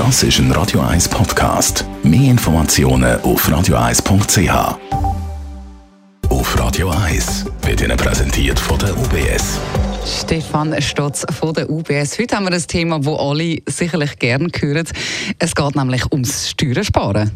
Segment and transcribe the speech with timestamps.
[0.00, 1.84] Das ist ein Radio 1 Podcast.
[2.02, 4.78] Mehr Informationen auf radio1.ch.
[6.30, 9.60] Auf Radio 1 wird Ihnen präsentiert von der UBS.
[10.06, 12.18] Stefan Stotz von der UBS.
[12.18, 14.88] Heute haben wir ein Thema, das alle sicherlich gerne hören.
[15.38, 17.32] Es geht nämlich ums Steuersparen.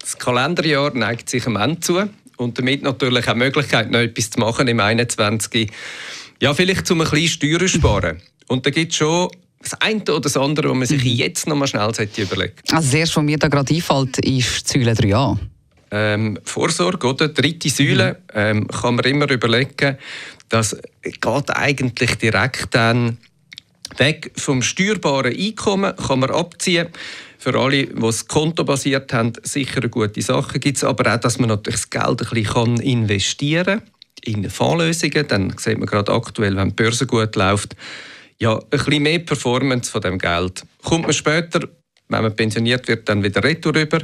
[0.00, 4.30] Das Kalenderjahr neigt sich am Ende zu und damit natürlich auch die Möglichkeit, noch etwas
[4.30, 5.70] zu machen im 21.
[6.40, 8.22] Ja, vielleicht zum ein bisschen Steuern sparen.
[8.46, 9.28] Und da gibt es schon
[9.60, 11.10] das eine oder das andere, was man sich mhm.
[11.10, 12.52] jetzt noch mal schnell überlegen sollte.
[12.70, 15.36] Also das erste, was mir da gerade einfällt, ist Säule 3a.
[15.90, 17.28] Ähm, Vorsorge, oder?
[17.28, 18.40] Dritte Säule, mhm.
[18.40, 19.96] ähm, kann man immer überlegen,
[20.48, 23.18] das geht eigentlich direkt dann
[23.96, 26.88] weg vom steuerbaren Einkommen, kann man abziehen.
[27.38, 30.58] Für alle, die es kontobasiert haben, sicher eine gute Sache.
[30.58, 33.82] Gibt es aber auch, dass man natürlich das Geld ein bisschen investieren kann
[34.22, 35.26] in Fondslösungen.
[35.28, 37.76] Dann sieht man gerade aktuell, wenn die Börse gut läuft,
[38.40, 40.62] ja, ein bisschen mehr Performance von dem Geld.
[40.82, 41.68] Kommt man später,
[42.08, 44.00] wenn man pensioniert wird, dann wieder retour rüber.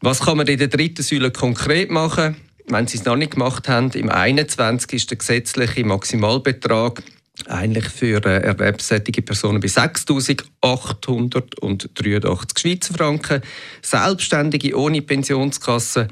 [0.00, 2.36] Was kann man in der dritten Säule konkret machen?
[2.66, 7.02] Wenn Sie es noch nicht gemacht haben, im 21 ist der gesetzliche Maximalbetrag
[7.46, 13.42] eigentlich für äh, erwerbstätige Personen bei 6.883 Schweizer Franken.
[13.80, 16.08] Selbstständige ohne Pensionskasse,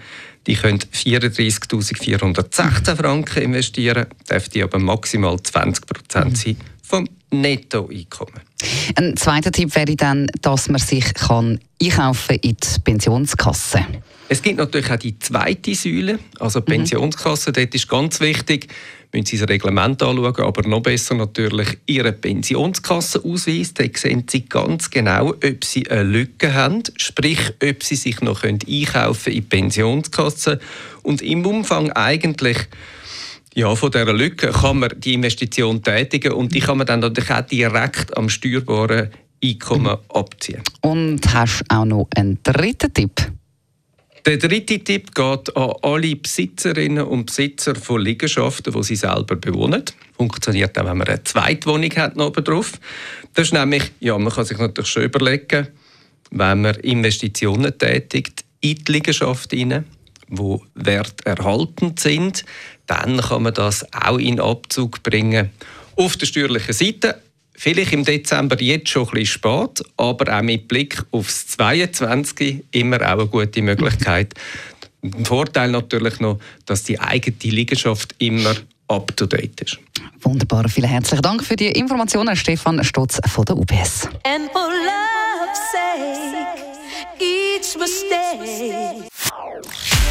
[0.46, 8.40] die können 34.416 Franken investieren, dürfte aber maximal 20 Prozent sein vom Nettoeinkommen.
[8.96, 13.84] Ein zweiter Tipp wäre dann, dass man sich kann einkaufen in die Pensionskasse.
[14.28, 16.76] Es gibt natürlich auch die zweite Säule, also die mhm.
[16.76, 17.52] Pensionskasse.
[17.52, 18.68] Dort ist ganz wichtig,
[19.12, 23.74] müssen Sie das Reglement anschauen, aber noch besser natürlich Ihren Pensionskassenausweis.
[23.74, 28.42] Da sehen Sie ganz genau, ob Sie eine Lücke haben, sprich, ob Sie sich noch
[28.42, 30.60] einkaufen können in die Pensionskasse.
[31.02, 32.58] Und im Umfang eigentlich
[33.56, 37.30] ja, von dieser Lücke kann man die Investition tätigen und die kann man dann natürlich
[37.30, 39.10] auch direkt am steuerbaren
[39.42, 40.62] Einkommen abziehen.
[40.82, 43.12] Und hast du auch noch einen dritten Tipp?
[44.26, 49.84] Der dritte Tipp geht an alle Besitzerinnen und Besitzer von Liegenschaften, die sie selber bewohnen.
[50.16, 52.72] Funktioniert auch, wenn man eine Zweitwohnung hat noch drauf.
[53.32, 55.68] Das ist nämlich, ja, man kann sich natürlich schon überlegen,
[56.30, 59.84] wenn man Investitionen tätigt in die Liegenschaft hinein,
[60.28, 62.44] wo Wert erhalten sind,
[62.86, 65.50] dann kann man das auch in Abzug bringen.
[65.96, 67.20] Auf der steuerlichen Seite
[67.58, 72.98] Vielleicht im Dezember jetzt schon ein bisschen spät, aber auch mit Blick aufs 22 immer
[72.98, 74.34] auch eine gute Möglichkeit.
[75.02, 78.54] Ein Vorteil natürlich noch, dass die eigene Liegenschaft immer
[78.88, 79.78] up to date ist.
[80.20, 84.08] Wunderbar, vielen herzlichen Dank für die Informationen, Stefan Stotz von der UBS.